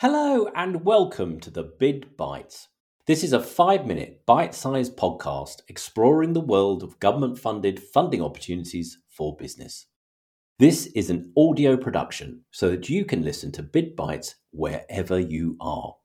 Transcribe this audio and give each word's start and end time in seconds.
Hello 0.00 0.48
and 0.54 0.82
welcome 0.82 1.38
to 1.40 1.50
the 1.50 1.62
Bid 1.62 2.16
Bites. 2.16 2.68
This 3.06 3.22
is 3.22 3.34
a 3.34 3.42
five 3.42 3.84
minute 3.84 4.22
bite 4.24 4.54
sized 4.54 4.96
podcast 4.96 5.60
exploring 5.68 6.32
the 6.32 6.40
world 6.40 6.82
of 6.82 6.98
government 7.00 7.38
funded 7.38 7.78
funding 7.78 8.22
opportunities 8.22 8.96
for 9.10 9.36
business. 9.36 9.88
This 10.58 10.86
is 10.94 11.10
an 11.10 11.34
audio 11.36 11.76
production 11.76 12.46
so 12.50 12.70
that 12.70 12.88
you 12.88 13.04
can 13.04 13.22
listen 13.22 13.52
to 13.52 13.62
Bid 13.62 13.94
Bites 13.94 14.36
wherever 14.52 15.20
you 15.20 15.58
are. 15.60 15.96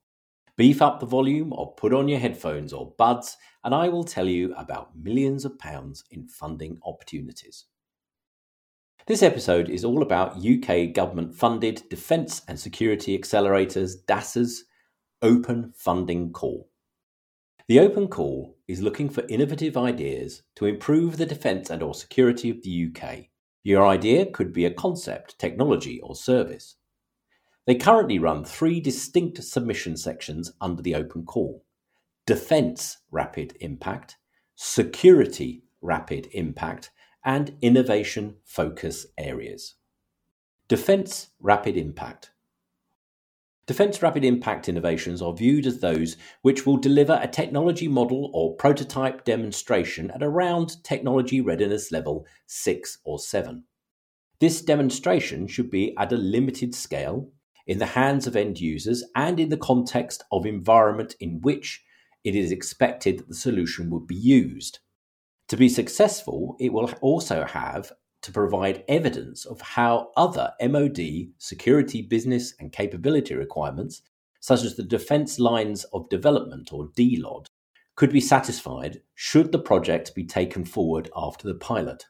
Beef 0.58 0.82
up 0.82 1.00
the 1.00 1.06
volume 1.06 1.54
or 1.54 1.74
put 1.76 1.94
on 1.94 2.10
your 2.10 2.20
headphones 2.20 2.74
or 2.74 2.94
buds, 2.98 3.38
and 3.64 3.74
I 3.74 3.88
will 3.88 4.04
tell 4.04 4.28
you 4.28 4.54
about 4.56 4.98
millions 4.98 5.46
of 5.46 5.58
pounds 5.58 6.04
in 6.12 6.28
funding 6.28 6.80
opportunities. 6.86 7.64
This 9.08 9.22
episode 9.22 9.70
is 9.70 9.86
all 9.86 10.02
about 10.02 10.44
UK 10.44 10.92
government 10.92 11.36
funded 11.36 11.84
defence 11.92 12.42
and 12.48 12.60
security 12.60 13.16
accelerators, 13.16 13.98
DASA's 14.08 14.64
Open 15.22 15.74
Funding 15.78 16.32
Call. 16.32 16.68
The 17.68 17.82
Open 17.82 18.08
Call 18.08 18.58
is 18.68 18.82
looking 18.82 19.10
for 19.10 19.24
innovative 19.30 19.78
ideas 19.78 20.42
to 20.56 20.66
improve 20.66 21.18
the 21.18 21.26
defence 21.28 21.70
and 21.70 21.84
or 21.84 21.94
security 21.94 22.50
of 22.50 22.64
the 22.64 22.90
UK. 22.90 23.26
Your 23.62 23.86
idea 23.86 24.26
could 24.26 24.52
be 24.52 24.66
a 24.66 24.74
concept, 24.74 25.38
technology 25.38 26.02
or 26.02 26.16
service. 26.16 26.78
They 27.68 27.76
currently 27.76 28.18
run 28.18 28.44
three 28.44 28.80
distinct 28.80 29.44
submission 29.44 29.98
sections 29.98 30.52
under 30.60 30.82
the 30.82 30.96
Open 30.96 31.26
Call. 31.26 31.64
Defence 32.26 32.98
Rapid 33.12 33.56
Impact, 33.60 34.18
Security 34.56 35.62
Rapid 35.80 36.28
Impact 36.32 36.90
and 37.26 37.58
innovation 37.62 38.36
focus 38.46 39.08
areas. 39.18 39.76
Defence 40.68 41.30
Rapid 41.40 41.76
Impact. 41.76 42.32
Defence 43.68 44.02
Rapid 44.04 44.24
Impact 44.24 44.70
innovations 44.70 45.24
are 45.24 45.34
viewed 45.34 45.66
as 45.66 45.80
those 45.80 46.18
which 46.44 46.68
will 46.68 46.78
deliver 46.78 47.20
a 47.20 47.28
technology 47.28 47.88
model 47.88 48.30
or 48.32 48.56
prototype 48.56 49.26
demonstration 49.26 50.12
at 50.12 50.22
around 50.22 50.84
technology 50.84 51.42
readiness 51.42 51.92
level 51.92 52.28
6 52.46 53.00
or 53.04 53.18
7. 53.18 53.64
This 54.40 54.62
demonstration 54.62 55.48
should 55.48 55.72
be 55.72 55.96
at 55.98 56.14
a 56.14 56.18
limited 56.18 56.76
scale, 56.76 57.32
in 57.66 57.80
the 57.80 57.86
hands 57.88 58.28
of 58.28 58.36
end 58.36 58.60
users, 58.60 59.04
and 59.16 59.40
in 59.40 59.50
the 59.50 59.58
context 59.58 60.24
of 60.32 60.46
environment 60.46 61.16
in 61.20 61.42
which 61.42 61.84
it 62.24 62.36
is 62.36 62.52
expected 62.52 63.20
that 63.20 63.28
the 63.28 63.36
solution 63.36 63.90
would 63.90 64.06
be 64.06 64.16
used. 64.16 64.80
To 65.50 65.58
be 65.58 65.70
successful, 65.70 66.56
it 66.60 66.74
will 66.74 66.92
also 67.02 67.46
have 67.46 67.92
to 68.24 68.32
provide 68.32 68.84
evidence 68.88 69.46
of 69.46 69.62
how 69.62 70.10
other 70.18 70.52
MOD 70.60 70.98
security 71.38 72.02
business 72.02 72.56
and 72.60 72.72
capability 72.72 73.36
requirements, 73.36 74.02
such 74.40 74.64
as 74.64 74.76
the 74.76 74.84
Defence 74.84 75.38
Lines 75.38 75.84
of 75.94 76.10
Development 76.10 76.74
or 76.74 76.88
DLOD, 76.98 77.48
could 77.96 78.12
be 78.12 78.20
satisfied 78.20 79.02
should 79.14 79.52
the 79.52 79.60
project 79.60 80.16
be 80.16 80.26
taken 80.26 80.66
forward 80.66 81.10
after 81.16 81.48
the 81.48 81.56
pilot. 81.56 82.06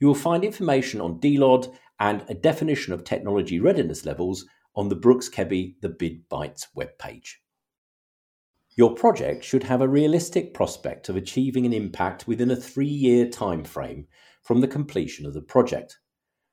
You 0.00 0.06
will 0.06 0.14
find 0.14 0.42
information 0.42 1.00
on 1.02 1.20
DLOD 1.20 1.70
and 2.00 2.24
a 2.28 2.34
definition 2.34 2.94
of 2.94 3.04
technology 3.04 3.60
readiness 3.60 4.06
levels 4.06 4.46
on 4.74 4.88
the 4.88 4.96
Brooks 4.96 5.28
Kebby 5.28 5.74
The 5.82 5.88
Bid 5.90 6.28
Bites 6.28 6.68
webpage. 6.76 7.34
Your 8.78 8.94
project 8.94 9.42
should 9.42 9.64
have 9.64 9.80
a 9.80 9.88
realistic 9.88 10.54
prospect 10.54 11.08
of 11.08 11.16
achieving 11.16 11.66
an 11.66 11.72
impact 11.72 12.28
within 12.28 12.52
a 12.52 12.54
three 12.54 12.86
year 12.86 13.26
timeframe 13.26 14.04
from 14.44 14.60
the 14.60 14.68
completion 14.68 15.26
of 15.26 15.34
the 15.34 15.42
project. 15.42 15.98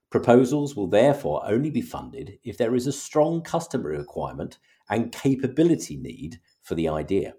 Proposals 0.10 0.76
will 0.76 0.88
therefore 0.88 1.44
only 1.46 1.70
be 1.70 1.84
funded 1.84 2.40
if 2.44 2.58
there 2.58 2.74
is 2.74 2.88
a 2.88 2.92
strong 2.92 3.44
customer 3.44 3.92
requirement 3.92 4.58
and 4.90 5.12
capability 5.12 5.98
need 5.98 6.40
for 6.64 6.74
the 6.74 6.90
idea. 6.90 7.36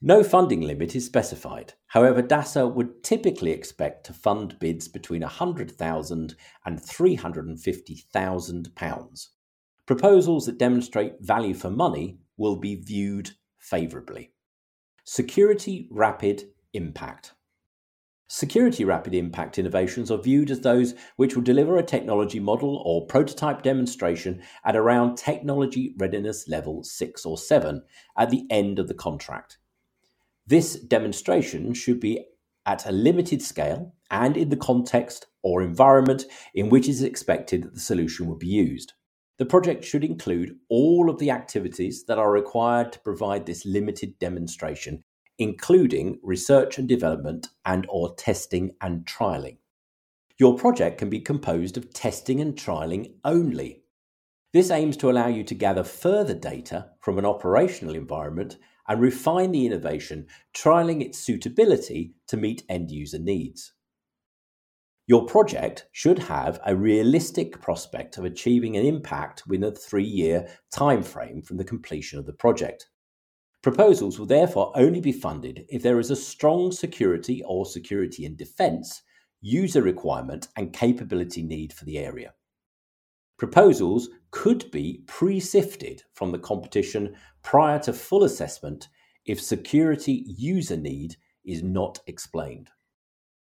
No 0.00 0.24
funding 0.24 0.62
limit 0.62 0.96
is 0.96 1.06
specified. 1.06 1.74
However, 1.86 2.24
DASA 2.24 2.74
would 2.74 3.04
typically 3.04 3.52
expect 3.52 4.06
to 4.06 4.12
fund 4.12 4.58
bids 4.58 4.88
between 4.88 5.22
£100,000 5.22 6.34
and 6.66 6.80
£350,000. 6.80 9.26
Proposals 9.86 10.46
that 10.46 10.58
demonstrate 10.58 11.20
value 11.20 11.54
for 11.54 11.70
money 11.70 12.18
will 12.36 12.56
be 12.56 12.74
viewed 12.74 13.30
favourably. 13.62 14.32
Security 15.04 15.88
Rapid 15.90 16.50
Impact. 16.74 17.32
Security 18.28 18.84
Rapid 18.84 19.14
Impact 19.14 19.58
innovations 19.58 20.10
are 20.10 20.20
viewed 20.20 20.50
as 20.50 20.60
those 20.60 20.94
which 21.16 21.36
will 21.36 21.42
deliver 21.42 21.76
a 21.76 21.82
technology 21.82 22.40
model 22.40 22.82
or 22.84 23.06
prototype 23.06 23.62
demonstration 23.62 24.42
at 24.64 24.74
around 24.74 25.16
technology 25.16 25.94
readiness 25.98 26.48
level 26.48 26.82
6 26.82 27.26
or 27.26 27.38
7 27.38 27.82
at 28.18 28.30
the 28.30 28.44
end 28.50 28.78
of 28.78 28.88
the 28.88 28.94
contract. 28.94 29.58
This 30.46 30.74
demonstration 30.76 31.72
should 31.74 32.00
be 32.00 32.24
at 32.66 32.86
a 32.86 32.92
limited 32.92 33.42
scale 33.42 33.94
and 34.10 34.36
in 34.36 34.48
the 34.48 34.56
context 34.56 35.26
or 35.42 35.62
environment 35.62 36.24
in 36.54 36.68
which 36.68 36.88
it 36.88 36.92
is 36.92 37.02
expected 37.02 37.62
that 37.62 37.74
the 37.74 37.80
solution 37.80 38.26
will 38.26 38.36
be 38.36 38.48
used. 38.48 38.94
The 39.42 39.46
project 39.46 39.84
should 39.84 40.04
include 40.04 40.56
all 40.68 41.10
of 41.10 41.18
the 41.18 41.32
activities 41.32 42.04
that 42.04 42.16
are 42.16 42.30
required 42.30 42.92
to 42.92 43.00
provide 43.00 43.44
this 43.44 43.66
limited 43.66 44.16
demonstration, 44.20 45.02
including 45.36 46.20
research 46.22 46.78
and 46.78 46.88
development 46.88 47.48
and 47.64 47.84
or 47.88 48.14
testing 48.14 48.76
and 48.80 49.04
trialing. 49.04 49.56
Your 50.38 50.56
project 50.56 50.98
can 50.98 51.10
be 51.10 51.18
composed 51.18 51.76
of 51.76 51.92
testing 51.92 52.40
and 52.40 52.54
trialing 52.54 53.14
only. 53.24 53.82
This 54.52 54.70
aims 54.70 54.96
to 54.98 55.10
allow 55.10 55.26
you 55.26 55.42
to 55.42 55.56
gather 55.56 55.82
further 55.82 56.34
data 56.34 56.90
from 57.00 57.18
an 57.18 57.26
operational 57.26 57.96
environment 57.96 58.58
and 58.86 59.00
refine 59.00 59.50
the 59.50 59.66
innovation, 59.66 60.28
trialing 60.54 61.02
its 61.02 61.18
suitability 61.18 62.14
to 62.28 62.36
meet 62.36 62.62
end 62.68 62.92
user 62.92 63.18
needs. 63.18 63.72
Your 65.08 65.26
project 65.26 65.86
should 65.90 66.20
have 66.20 66.60
a 66.64 66.76
realistic 66.76 67.60
prospect 67.60 68.18
of 68.18 68.24
achieving 68.24 68.76
an 68.76 68.86
impact 68.86 69.42
within 69.48 69.64
a 69.64 69.74
three 69.74 70.04
year 70.04 70.48
timeframe 70.72 71.44
from 71.44 71.56
the 71.56 71.64
completion 71.64 72.20
of 72.20 72.26
the 72.26 72.32
project. 72.32 72.88
Proposals 73.62 74.18
will 74.18 74.26
therefore 74.26 74.72
only 74.76 75.00
be 75.00 75.12
funded 75.12 75.64
if 75.68 75.82
there 75.82 75.98
is 75.98 76.10
a 76.10 76.16
strong 76.16 76.70
security 76.70 77.42
or 77.44 77.66
security 77.66 78.24
and 78.24 78.36
defence 78.36 79.02
user 79.40 79.82
requirement 79.82 80.48
and 80.56 80.72
capability 80.72 81.42
need 81.42 81.72
for 81.72 81.84
the 81.84 81.98
area. 81.98 82.32
Proposals 83.38 84.08
could 84.30 84.70
be 84.70 85.02
pre 85.08 85.40
sifted 85.40 86.02
from 86.14 86.30
the 86.30 86.38
competition 86.38 87.16
prior 87.42 87.80
to 87.80 87.92
full 87.92 88.22
assessment 88.22 88.88
if 89.26 89.40
security 89.40 90.24
user 90.26 90.76
need 90.76 91.16
is 91.44 91.62
not 91.62 91.98
explained. 92.06 92.70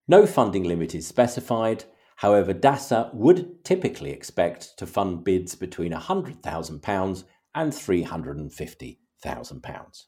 No 0.08 0.24
funding 0.24 0.62
limit 0.62 0.94
is 0.94 1.04
specified. 1.06 1.84
However, 2.16 2.54
DASA 2.54 3.10
would 3.12 3.64
typically 3.64 4.10
expect 4.10 4.78
to 4.78 4.86
fund 4.86 5.24
bids 5.24 5.56
between 5.56 5.92
£100,000 5.92 7.24
and 7.54 7.72
£350,000. 7.72 10.02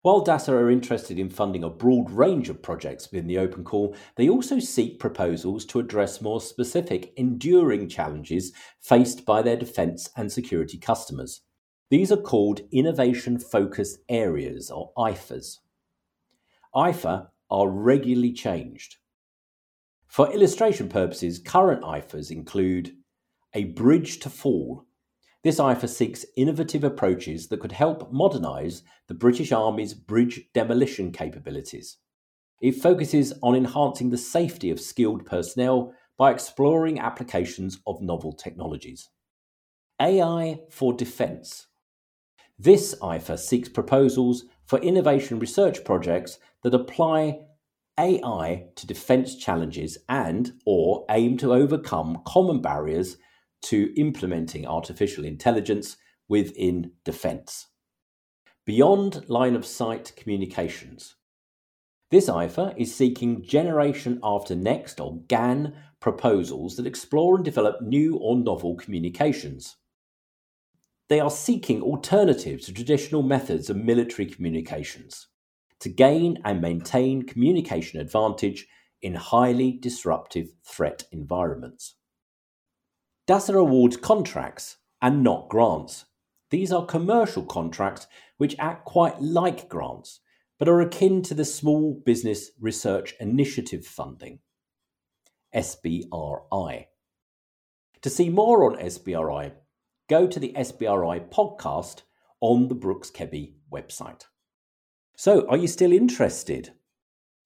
While 0.00 0.24
DASA 0.24 0.48
are 0.48 0.70
interested 0.70 1.18
in 1.18 1.28
funding 1.28 1.62
a 1.62 1.68
broad 1.68 2.10
range 2.10 2.48
of 2.48 2.62
projects 2.62 3.12
within 3.12 3.26
the 3.26 3.36
open 3.38 3.64
call, 3.64 3.94
they 4.16 4.30
also 4.30 4.58
seek 4.58 4.98
proposals 4.98 5.66
to 5.66 5.78
address 5.78 6.22
more 6.22 6.40
specific, 6.40 7.12
enduring 7.16 7.88
challenges 7.88 8.52
faced 8.80 9.26
by 9.26 9.42
their 9.42 9.56
defence 9.56 10.08
and 10.16 10.32
security 10.32 10.78
customers. 10.78 11.42
These 11.90 12.10
are 12.10 12.16
called 12.16 12.62
Innovation 12.72 13.38
Focused 13.38 13.98
Areas, 14.08 14.70
or 14.70 14.94
IFAs. 14.96 15.58
IFA 16.74 17.28
are 17.50 17.68
regularly 17.68 18.32
changed. 18.32 18.96
For 20.12 20.30
illustration 20.30 20.90
purposes, 20.90 21.38
current 21.38 21.80
IFAs 21.80 22.30
include 22.30 22.92
a 23.54 23.64
bridge 23.64 24.20
too 24.20 24.28
far. 24.28 24.84
This 25.42 25.58
IFA 25.58 25.88
seeks 25.88 26.26
innovative 26.36 26.84
approaches 26.84 27.48
that 27.48 27.60
could 27.60 27.72
help 27.72 28.12
modernise 28.12 28.82
the 29.08 29.14
British 29.14 29.52
Army's 29.52 29.94
bridge 29.94 30.48
demolition 30.52 31.12
capabilities. 31.12 31.96
It 32.60 32.72
focuses 32.72 33.32
on 33.42 33.56
enhancing 33.56 34.10
the 34.10 34.18
safety 34.18 34.70
of 34.70 34.82
skilled 34.82 35.24
personnel 35.24 35.94
by 36.18 36.30
exploring 36.30 36.98
applications 36.98 37.78
of 37.86 38.02
novel 38.02 38.34
technologies. 38.34 39.08
AI 39.98 40.60
for 40.68 40.92
Defence. 40.92 41.68
This 42.58 42.94
IFA 43.00 43.38
seeks 43.38 43.70
proposals 43.70 44.44
for 44.66 44.78
innovation 44.80 45.38
research 45.38 45.82
projects 45.86 46.38
that 46.64 46.74
apply 46.74 47.38
AI 47.98 48.68
to 48.76 48.86
defense 48.86 49.36
challenges 49.36 49.98
and 50.08 50.52
or 50.64 51.04
aim 51.10 51.36
to 51.38 51.52
overcome 51.52 52.22
common 52.26 52.62
barriers 52.62 53.18
to 53.62 53.92
implementing 53.96 54.66
artificial 54.66 55.24
intelligence 55.24 55.96
within 56.28 56.92
defense. 57.04 57.68
Beyond 58.64 59.28
line 59.28 59.54
of 59.54 59.66
sight 59.66 60.12
communications. 60.16 61.16
This 62.10 62.28
IFA 62.28 62.74
is 62.78 62.94
seeking 62.94 63.42
generation 63.42 64.20
after 64.22 64.54
next 64.54 65.00
or 65.00 65.20
GAN 65.28 65.74
proposals 66.00 66.76
that 66.76 66.86
explore 66.86 67.36
and 67.36 67.44
develop 67.44 67.80
new 67.80 68.16
or 68.16 68.36
novel 68.36 68.76
communications. 68.76 69.76
They 71.08 71.20
are 71.20 71.30
seeking 71.30 71.82
alternatives 71.82 72.66
to 72.66 72.72
traditional 72.72 73.22
methods 73.22 73.68
of 73.68 73.76
military 73.76 74.26
communications 74.26 75.28
to 75.82 75.88
gain 75.88 76.38
and 76.44 76.60
maintain 76.60 77.24
communication 77.24 78.00
advantage 78.00 78.68
in 79.00 79.14
highly 79.14 79.72
disruptive 79.72 80.50
threat 80.64 81.04
environments. 81.10 81.96
DASA 83.26 83.58
awards 83.58 83.96
contracts 83.96 84.76
and 85.00 85.24
not 85.24 85.48
grants. 85.48 86.04
These 86.50 86.72
are 86.72 86.86
commercial 86.86 87.42
contracts 87.44 88.06
which 88.36 88.54
act 88.60 88.84
quite 88.84 89.20
like 89.20 89.68
grants, 89.68 90.20
but 90.56 90.68
are 90.68 90.80
akin 90.80 91.20
to 91.22 91.34
the 91.34 91.44
Small 91.44 92.00
Business 92.06 92.52
Research 92.60 93.14
Initiative 93.18 93.84
funding, 93.84 94.38
SBRI. 95.52 96.86
To 98.02 98.10
see 98.10 98.28
more 98.28 98.70
on 98.70 98.78
SBRI, 98.78 99.50
go 100.08 100.28
to 100.28 100.38
the 100.38 100.52
SBRI 100.52 101.28
podcast 101.30 102.02
on 102.40 102.68
the 102.68 102.76
Brooks 102.76 103.10
Kebby 103.10 103.54
website. 103.72 104.26
So, 105.24 105.46
are 105.48 105.56
you 105.56 105.68
still 105.68 105.92
interested? 105.92 106.72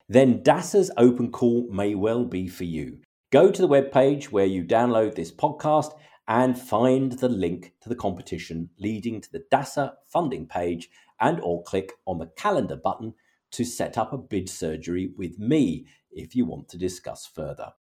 Then 0.08 0.42
DASA's 0.42 0.90
open 0.96 1.30
call 1.30 1.68
may 1.70 1.94
well 1.94 2.24
be 2.24 2.48
for 2.48 2.64
you. 2.64 3.00
Go 3.30 3.50
to 3.50 3.60
the 3.60 3.68
webpage 3.68 4.32
where 4.32 4.46
you 4.46 4.64
download 4.64 5.14
this 5.14 5.30
podcast 5.30 5.92
and 6.26 6.58
find 6.58 7.12
the 7.12 7.28
link 7.28 7.74
to 7.82 7.90
the 7.90 7.94
competition 7.94 8.70
leading 8.78 9.20
to 9.20 9.30
the 9.30 9.44
DASA 9.52 9.92
funding 10.06 10.46
page 10.46 10.88
and 11.20 11.38
or 11.42 11.62
click 11.64 11.92
on 12.06 12.16
the 12.16 12.30
calendar 12.34 12.76
button 12.76 13.12
to 13.50 13.62
set 13.62 13.98
up 13.98 14.10
a 14.10 14.16
bid 14.16 14.48
surgery 14.48 15.12
with 15.14 15.38
me 15.38 15.86
if 16.10 16.34
you 16.34 16.46
want 16.46 16.70
to 16.70 16.78
discuss 16.78 17.26
further. 17.26 17.74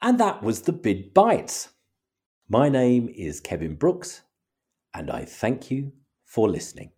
And 0.00 0.20
that 0.20 0.40
was 0.40 0.62
the 0.62 0.72
Bid 0.72 1.12
Bites. 1.12 1.70
My 2.48 2.68
name 2.68 3.08
is 3.08 3.40
Kevin 3.40 3.74
Brooks, 3.74 4.22
and 4.94 5.10
I 5.10 5.24
thank 5.24 5.68
you 5.72 5.90
for 6.24 6.48
listening. 6.48 6.92